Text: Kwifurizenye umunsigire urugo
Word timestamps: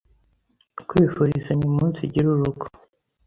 Kwifurizenye 0.87 1.65
umunsigire 1.71 2.27
urugo 2.33 2.65